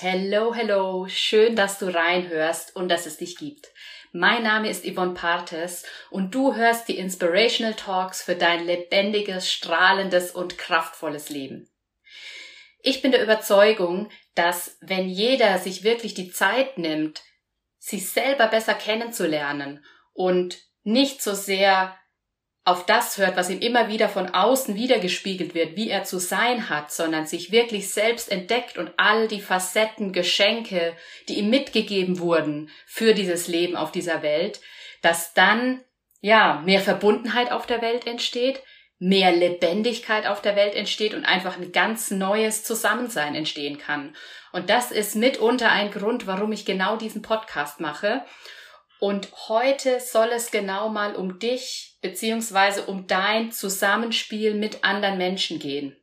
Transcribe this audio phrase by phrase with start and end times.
[0.00, 3.66] Hello, hello, schön, dass du reinhörst und dass es dich gibt.
[4.12, 10.30] Mein Name ist Yvonne Partes und du hörst die Inspirational Talks für dein lebendiges, strahlendes
[10.30, 11.68] und kraftvolles Leben.
[12.80, 17.24] Ich bin der Überzeugung, dass wenn jeder sich wirklich die Zeit nimmt,
[17.80, 21.98] sich selber besser kennenzulernen und nicht so sehr
[22.68, 26.68] auf das hört, was ihm immer wieder von außen wiedergespiegelt wird, wie er zu sein
[26.68, 30.94] hat, sondern sich wirklich selbst entdeckt und all die Facetten, Geschenke,
[31.28, 34.60] die ihm mitgegeben wurden für dieses Leben auf dieser Welt,
[35.00, 35.82] dass dann,
[36.20, 38.62] ja, mehr Verbundenheit auf der Welt entsteht,
[38.98, 44.14] mehr Lebendigkeit auf der Welt entsteht und einfach ein ganz neues Zusammensein entstehen kann.
[44.52, 48.24] Und das ist mitunter ein Grund, warum ich genau diesen Podcast mache
[49.00, 55.58] und heute soll es genau mal um dich beziehungsweise um dein Zusammenspiel mit anderen Menschen
[55.58, 55.96] gehen.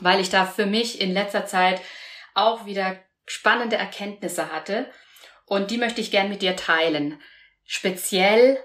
[0.00, 1.80] Weil ich da für mich in letzter Zeit
[2.34, 4.90] auch wieder spannende Erkenntnisse hatte
[5.46, 7.20] und die möchte ich gern mit dir teilen.
[7.64, 8.58] Speziell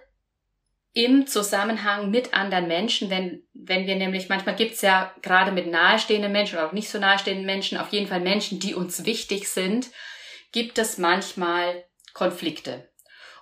[0.93, 6.31] im Zusammenhang mit anderen Menschen, wenn, wenn wir nämlich, manchmal gibt's ja gerade mit nahestehenden
[6.31, 9.87] Menschen oder auch nicht so nahestehenden Menschen, auf jeden Fall Menschen, die uns wichtig sind,
[10.51, 12.90] gibt es manchmal Konflikte.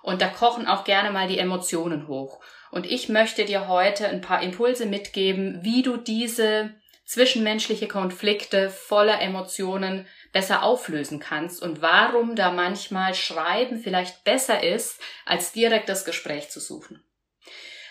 [0.02, 2.40] Und da kochen auch gerne mal die Emotionen hoch.
[2.70, 9.20] Und ich möchte dir heute ein paar Impulse mitgeben, wie du diese zwischenmenschliche Konflikte voller
[9.20, 16.04] Emotionen besser auflösen kannst und warum da manchmal Schreiben vielleicht besser ist, als direkt das
[16.04, 17.02] Gespräch zu suchen.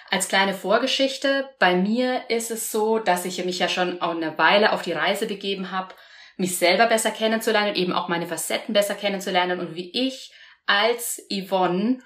[0.10, 4.72] Als kleine Vorgeschichte, bei mir ist es so, dass ich mich ja schon eine Weile
[4.72, 5.94] auf die Reise begeben habe,
[6.38, 10.32] mich selber besser kennenzulernen, eben auch meine Facetten besser kennenzulernen und wie ich
[10.70, 12.00] als Yvonne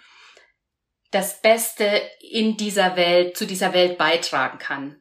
[1.11, 4.95] das Beste in dieser Welt, zu dieser Welt beitragen kann.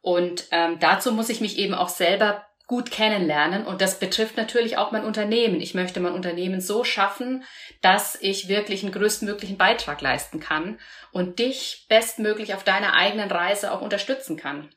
[0.00, 4.78] Und ähm, dazu muss ich mich eben auch selber gut kennenlernen und das betrifft natürlich
[4.78, 5.60] auch mein Unternehmen.
[5.60, 7.44] Ich möchte mein Unternehmen so schaffen,
[7.82, 10.80] dass ich wirklich einen größtmöglichen Beitrag leisten kann
[11.12, 14.74] und dich bestmöglich auf deiner eigenen Reise auch unterstützen kann.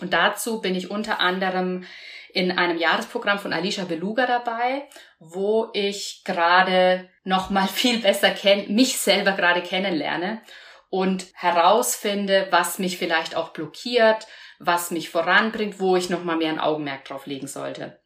[0.00, 1.84] Und dazu bin ich unter anderem
[2.32, 8.74] in einem Jahresprogramm von Alicia Beluga dabei, wo ich gerade noch mal viel besser kenn
[8.74, 10.42] mich selber gerade kennenlerne
[10.88, 14.26] und herausfinde, was mich vielleicht auch blockiert,
[14.58, 18.00] was mich voranbringt, wo ich noch mal mehr ein Augenmerk drauf legen sollte.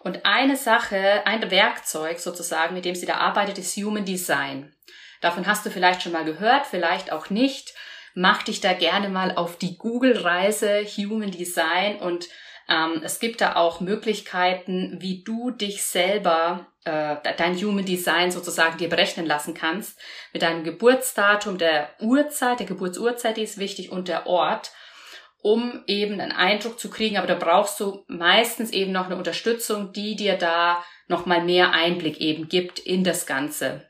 [0.00, 4.74] Und eine Sache, ein Werkzeug sozusagen, mit dem sie da arbeitet, ist Human Design.
[5.20, 7.74] Davon hast du vielleicht schon mal gehört, vielleicht auch nicht.
[8.14, 12.28] Mach dich da gerne mal auf die Google-Reise Human Design und
[12.68, 18.78] ähm, es gibt da auch Möglichkeiten, wie du dich selber, äh, dein Human Design sozusagen
[18.78, 19.98] dir berechnen lassen kannst.
[20.32, 24.72] Mit deinem Geburtsdatum, der Uhrzeit, der Geburtsurzeit, die ist wichtig und der Ort
[25.42, 29.92] um eben einen Eindruck zu kriegen, aber da brauchst du meistens eben noch eine Unterstützung,
[29.92, 33.89] die dir da nochmal mehr Einblick eben gibt in das Ganze.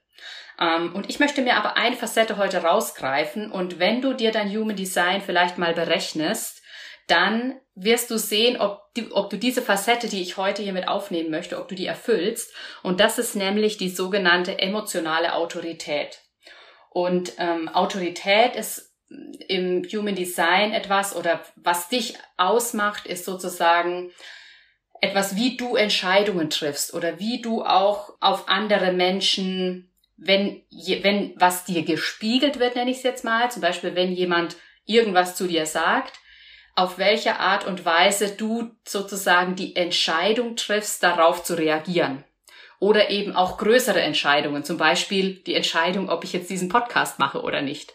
[0.61, 4.51] Ähm, und ich möchte mir aber eine Facette heute rausgreifen und wenn du dir dein
[4.55, 6.63] Human Design vielleicht mal berechnest,
[7.07, 10.87] dann wirst du sehen, ob, die, ob du diese Facette, die ich heute hier mit
[10.87, 12.55] aufnehmen möchte, ob du die erfüllst.
[12.83, 16.21] Und das ist nämlich die sogenannte emotionale Autorität.
[16.91, 18.95] Und ähm, Autorität ist
[19.49, 24.13] im Human Design etwas oder was dich ausmacht, ist sozusagen
[25.01, 29.90] etwas, wie du Entscheidungen triffst oder wie du auch auf andere Menschen,
[30.21, 30.63] wenn,
[31.03, 35.35] wenn was dir gespiegelt wird, nenne ich es jetzt mal, zum Beispiel wenn jemand irgendwas
[35.35, 36.19] zu dir sagt,
[36.77, 42.25] auf welche Art und Weise du sozusagen die Entscheidung triffst, darauf zu reagieren.
[42.79, 47.43] Oder eben auch größere Entscheidungen, zum Beispiel die Entscheidung, ob ich jetzt diesen Podcast mache
[47.43, 47.95] oder nicht.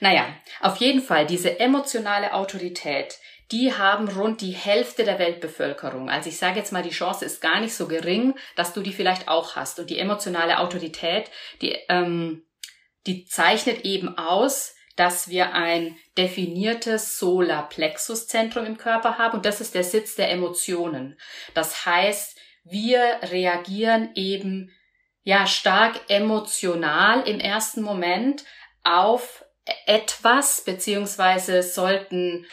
[0.00, 0.26] Naja,
[0.60, 3.18] auf jeden Fall, diese emotionale Autorität,
[3.50, 6.08] die haben rund die Hälfte der Weltbevölkerung.
[6.08, 8.92] Also ich sage jetzt mal, die Chance ist gar nicht so gering, dass du die
[8.92, 9.78] vielleicht auch hast.
[9.78, 12.46] Und die emotionale Autorität, die, ähm,
[13.06, 19.74] die zeichnet eben aus, dass wir ein definiertes Solarplexuszentrum im Körper haben und das ist
[19.74, 21.18] der Sitz der Emotionen.
[21.52, 24.72] Das heißt, wir reagieren eben
[25.22, 28.44] ja stark emotional im ersten Moment
[28.84, 29.44] auf
[29.86, 32.46] etwas beziehungsweise sollten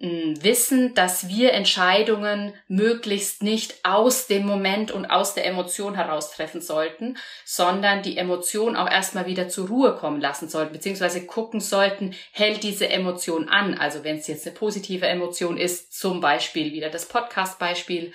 [0.00, 6.60] wissen, dass wir Entscheidungen möglichst nicht aus dem Moment und aus der Emotion heraus treffen
[6.60, 12.14] sollten, sondern die Emotion auch erstmal wieder zur Ruhe kommen lassen sollten, beziehungsweise gucken sollten,
[12.30, 13.74] hält diese Emotion an.
[13.74, 18.12] Also wenn es jetzt eine positive Emotion ist, zum Beispiel wieder das Podcast-Beispiel,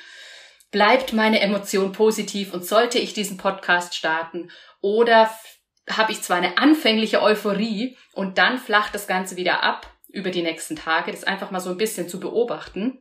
[0.72, 4.50] bleibt meine Emotion positiv und sollte ich diesen Podcast starten
[4.80, 5.30] oder
[5.90, 10.44] habe ich zwar eine anfängliche Euphorie und dann flacht das Ganze wieder ab über die
[10.44, 13.00] nächsten Tage, das einfach mal so ein bisschen zu beobachten.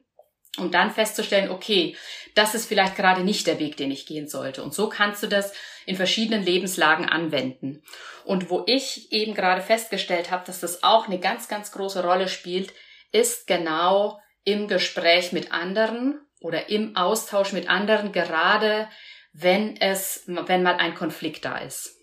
[0.59, 1.97] um dann festzustellen, okay,
[2.35, 4.62] das ist vielleicht gerade nicht der Weg, den ich gehen sollte.
[4.62, 5.55] Und so kannst du das
[5.87, 7.82] in verschiedenen Lebenslagen anwenden.
[8.26, 12.29] Und wo ich eben gerade festgestellt habe, dass das auch eine ganz, ganz große Rolle
[12.29, 12.75] spielt,
[13.12, 18.91] ist genau im Gespräch mit anderen oder im Austausch mit anderen, gerade
[19.32, 21.97] wenn es, wenn mal ein Konflikt da ist.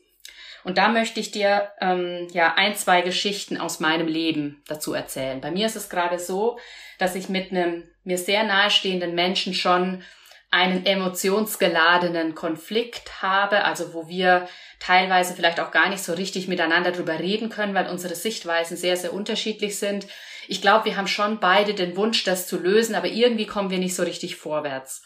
[0.63, 5.41] Und da möchte ich dir ähm, ja ein, zwei Geschichten aus meinem Leben dazu erzählen.
[5.41, 6.59] Bei mir ist es gerade so,
[6.97, 10.03] dass ich mit einem mir sehr nahestehenden Menschen schon
[10.51, 14.47] einen emotionsgeladenen Konflikt habe, also wo wir
[14.79, 18.97] teilweise vielleicht auch gar nicht so richtig miteinander drüber reden können, weil unsere Sichtweisen sehr,
[18.97, 20.07] sehr unterschiedlich sind.
[20.47, 23.77] Ich glaube, wir haben schon beide den Wunsch, das zu lösen, aber irgendwie kommen wir
[23.77, 25.03] nicht so richtig vorwärts.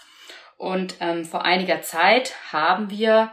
[0.57, 3.31] Und ähm, vor einiger Zeit haben wir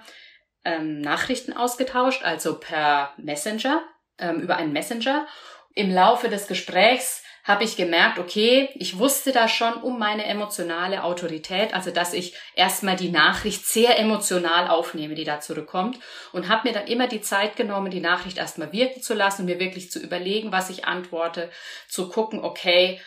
[0.64, 3.82] ähm, Nachrichten ausgetauscht, also per Messenger,
[4.18, 5.26] ähm, über einen Messenger.
[5.74, 11.04] Im Laufe des Gesprächs habe ich gemerkt, okay, ich wusste da schon um meine emotionale
[11.04, 15.98] Autorität, also dass ich erstmal die Nachricht sehr emotional aufnehme, die da zurückkommt
[16.32, 19.58] und habe mir dann immer die Zeit genommen, die Nachricht erstmal wirken zu lassen, mir
[19.58, 21.50] wirklich zu überlegen, was ich antworte,
[21.88, 23.00] zu gucken, okay,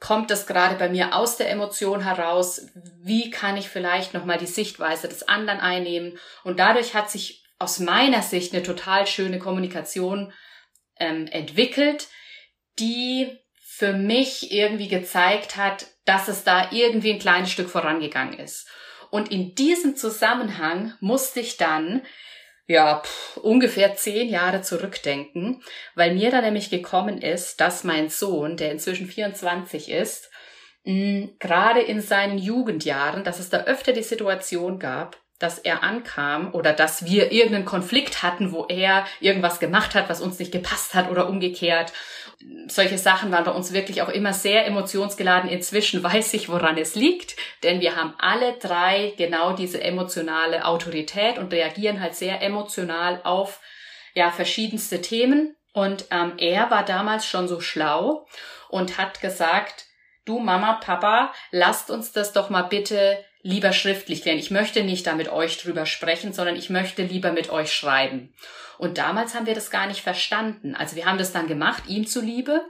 [0.00, 2.66] kommt das gerade bei mir aus der Emotion heraus?
[3.02, 6.18] Wie kann ich vielleicht nochmal die Sichtweise des anderen einnehmen?
[6.44, 10.32] Und dadurch hat sich aus meiner Sicht eine total schöne Kommunikation
[10.98, 12.08] ähm, entwickelt,
[12.78, 18.68] die für mich irgendwie gezeigt hat, dass es da irgendwie ein kleines Stück vorangegangen ist.
[19.10, 22.02] Und in diesem Zusammenhang musste ich dann
[22.66, 25.62] ja, pff, ungefähr zehn Jahre zurückdenken,
[25.94, 30.30] weil mir da nämlich gekommen ist, dass mein Sohn, der inzwischen 24 ist,
[30.84, 36.54] mh, gerade in seinen Jugendjahren, dass es da öfter die Situation gab, dass er ankam
[36.54, 40.94] oder dass wir irgendeinen Konflikt hatten, wo er irgendwas gemacht hat, was uns nicht gepasst
[40.94, 41.92] hat oder umgekehrt.
[42.68, 45.50] Solche Sachen waren bei uns wirklich auch immer sehr emotionsgeladen.
[45.50, 51.38] Inzwischen weiß ich, woran es liegt, denn wir haben alle drei genau diese emotionale Autorität
[51.38, 53.60] und reagieren halt sehr emotional auf
[54.14, 55.56] ja verschiedenste Themen.
[55.72, 58.26] Und ähm, er war damals schon so schlau
[58.70, 59.84] und hat gesagt,
[60.24, 64.38] du Mama, Papa, lasst uns das doch mal bitte lieber schriftlich klären.
[64.38, 68.34] Ich möchte nicht da mit euch drüber sprechen, sondern ich möchte lieber mit euch schreiben.
[68.76, 70.74] Und damals haben wir das gar nicht verstanden.
[70.74, 72.62] Also wir haben das dann gemacht, ihm zuliebe,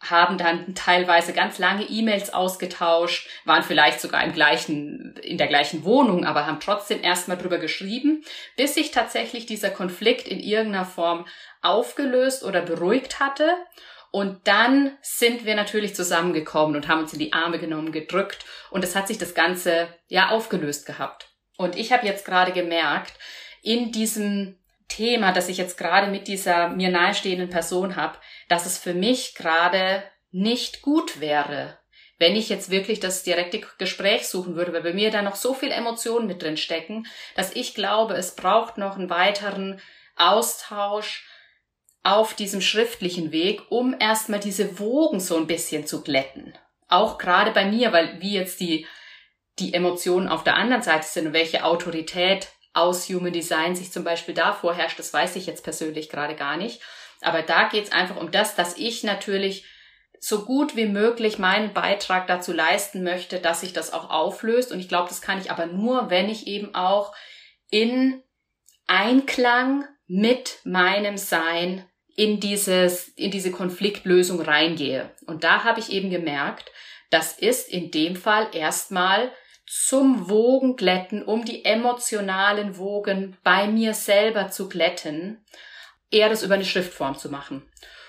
[0.00, 5.84] haben dann teilweise ganz lange E-Mails ausgetauscht, waren vielleicht sogar im gleichen, in der gleichen
[5.84, 8.24] Wohnung, aber haben trotzdem erstmal drüber geschrieben,
[8.56, 11.26] bis sich tatsächlich dieser Konflikt in irgendeiner Form
[11.62, 13.56] aufgelöst oder beruhigt hatte
[14.10, 18.82] und dann sind wir natürlich zusammengekommen und haben uns in die Arme genommen, gedrückt und
[18.84, 21.28] es hat sich das Ganze ja aufgelöst gehabt.
[21.56, 23.14] Und ich habe jetzt gerade gemerkt,
[23.62, 24.58] in diesem
[24.88, 28.18] Thema, das ich jetzt gerade mit dieser mir nahestehenden Person habe,
[28.48, 31.78] dass es für mich gerade nicht gut wäre,
[32.18, 35.54] wenn ich jetzt wirklich das direkte Gespräch suchen würde, weil bei mir da noch so
[35.54, 37.06] viel Emotionen mit drin stecken,
[37.36, 39.80] dass ich glaube, es braucht noch einen weiteren
[40.16, 41.26] Austausch,
[42.02, 46.54] auf diesem schriftlichen Weg, um erstmal diese Wogen so ein bisschen zu glätten.
[46.88, 48.86] Auch gerade bei mir, weil wie jetzt die,
[49.58, 54.04] die Emotionen auf der anderen Seite sind und welche Autorität aus Human Design sich zum
[54.04, 56.80] Beispiel da vorherrscht, das weiß ich jetzt persönlich gerade gar nicht.
[57.20, 59.64] Aber da geht es einfach um das, dass ich natürlich
[60.20, 64.72] so gut wie möglich meinen Beitrag dazu leisten möchte, dass sich das auch auflöst.
[64.72, 67.14] Und ich glaube, das kann ich aber nur, wenn ich eben auch
[67.70, 68.22] in
[68.86, 71.84] Einklang mit meinem Sein
[72.18, 75.08] in dieses, in diese Konfliktlösung reingehe.
[75.26, 76.72] Und da habe ich eben gemerkt,
[77.10, 79.30] das ist in dem Fall erstmal
[79.68, 85.44] zum Wogen glätten, um die emotionalen Wogen bei mir selber zu glätten,
[86.10, 87.62] eher das über eine Schriftform zu machen.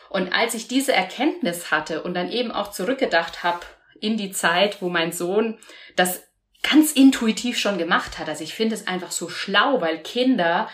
[0.10, 3.62] Und als ich diese Erkenntnis hatte und dann eben auch zurückgedacht habe
[4.02, 5.60] in die Zeit, wo mein Sohn
[5.96, 6.24] das
[6.64, 10.68] ganz intuitiv schon gemacht hat, also ich finde es einfach so schlau, weil Kinder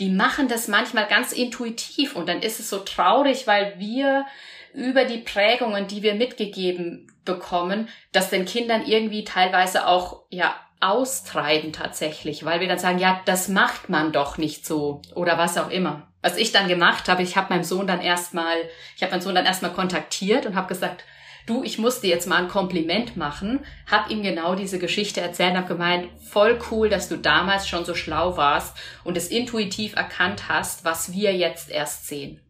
[0.00, 4.26] die machen das manchmal ganz intuitiv und dann ist es so traurig, weil wir
[4.72, 11.74] über die Prägungen, die wir mitgegeben bekommen, das den Kindern irgendwie teilweise auch, ja, austreiben
[11.74, 15.68] tatsächlich, weil wir dann sagen, ja, das macht man doch nicht so oder was auch
[15.68, 16.08] immer.
[16.22, 18.56] Was ich dann gemacht habe, ich habe meinem Sohn dann erstmal,
[18.96, 21.04] ich habe meinen Sohn dann erstmal kontaktiert und habe gesagt,
[21.46, 25.56] du, ich muss dir jetzt mal ein Kompliment machen, hab ihm genau diese Geschichte erzählt
[25.56, 30.48] hab gemeint, voll cool, dass du damals schon so schlau warst und es intuitiv erkannt
[30.48, 32.40] hast, was wir jetzt erst sehen.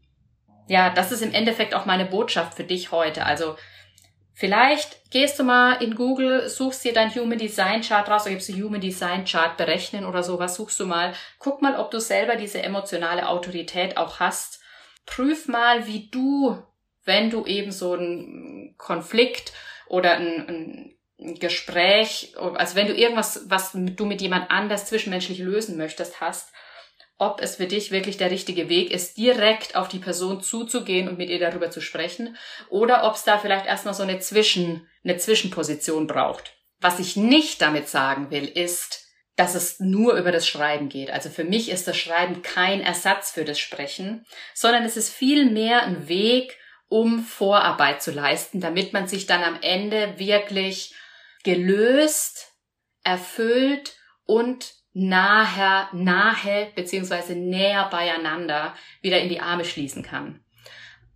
[0.69, 3.27] Ja, das ist im Endeffekt auch meine Botschaft für dich heute.
[3.27, 3.57] Also
[4.41, 8.49] Vielleicht gehst du mal in Google, suchst dir dein Human Design Chart raus, oder gibst
[8.49, 11.13] du Human Design Chart berechnen oder sowas, suchst du mal.
[11.39, 14.63] Guck mal, ob du selber diese emotionale Autorität auch hast.
[15.05, 16.57] Prüf mal, wie du
[17.11, 19.53] wenn du eben so einen Konflikt
[19.89, 20.97] oder ein, ein,
[21.39, 26.51] Gespräch, also wenn du irgendwas, was du mit jemand anders zwischenmenschlich lösen möchtest, hast,
[27.19, 31.19] ob es für dich wirklich der richtige Weg ist, direkt auf die Person zuzugehen und
[31.19, 32.39] mit ihr darüber zu sprechen,
[32.71, 36.55] oder ob es da vielleicht erstmal so eine Zwischen, eine Zwischenposition braucht.
[36.81, 41.11] Was ich nicht damit sagen will, ist, dass es nur über das Schreiben geht.
[41.11, 44.25] Also für mich ist das Schreiben kein Ersatz für das Sprechen,
[44.55, 46.57] sondern es ist vielmehr ein Weg,
[46.91, 50.93] um Vorarbeit zu leisten, damit man sich dann am Ende wirklich
[51.45, 52.53] gelöst,
[53.05, 60.45] erfüllt und nahe, nahe beziehungsweise näher beieinander wieder in die Arme schließen kann.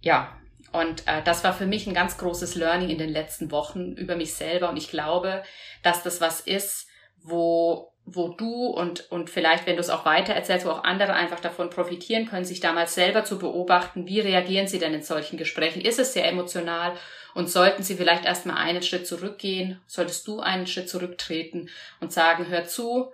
[0.00, 0.38] Ja,
[0.70, 4.16] und äh, das war für mich ein ganz großes Learning in den letzten Wochen über
[4.16, 4.68] mich selber.
[4.70, 5.42] Und ich glaube,
[5.82, 6.86] dass das was ist,
[7.22, 11.14] wo wo du und, und vielleicht, wenn du es auch weiter erzählst, wo auch andere
[11.14, 15.38] einfach davon profitieren können, sich damals selber zu beobachten, wie reagieren sie denn in solchen
[15.38, 15.80] Gesprächen?
[15.80, 16.96] Ist es sehr emotional
[17.34, 19.80] und sollten sie vielleicht erstmal einen Schritt zurückgehen?
[19.86, 21.70] Solltest du einen Schritt zurücktreten
[22.00, 23.12] und sagen, hör zu,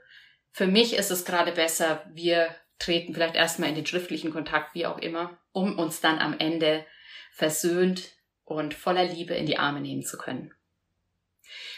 [0.51, 2.49] für mich ist es gerade besser, wir
[2.81, 6.85] treten vielleicht erstmal in den schriftlichen Kontakt, wie auch immer, um uns dann am Ende
[7.31, 8.11] versöhnt
[8.45, 10.53] und voller Liebe in die Arme nehmen zu können.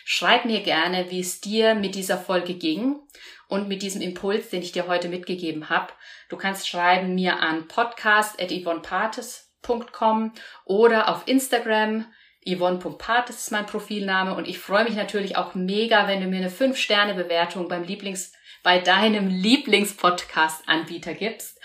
[0.04, 2.98] Schreib mir gerne, wie es dir mit dieser Folge ging
[3.48, 5.92] und mit diesem Impuls, den ich dir heute mitgegeben habe.
[6.28, 10.32] Du kannst schreiben mir an podcast.yvonnepartes.com
[10.64, 12.06] oder auf Instagram
[12.44, 16.50] Yvonne.Partes ist mein Profilname und ich freue mich natürlich auch mega, wenn du mir eine
[16.50, 18.32] 5-Sterne-Bewertung beim Lieblings,
[18.64, 21.60] bei deinem Lieblingspodcast-Anbieter gibst,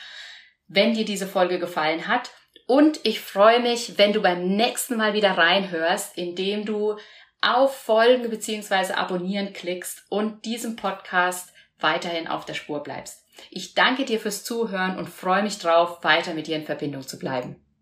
[0.68, 2.32] wenn dir diese Folge gefallen hat.
[2.68, 6.98] Und ich freue mich, wenn du beim nächsten Mal wieder reinhörst, indem du
[7.42, 8.94] auf Folgen bzw.
[8.94, 13.26] Abonnieren klickst und diesem Podcast weiterhin auf der Spur bleibst.
[13.52, 17.20] Ich danke dir fürs Zuhören und freue mich drauf, weiter mit dir in Verbindung zu
[17.20, 17.56] bleiben.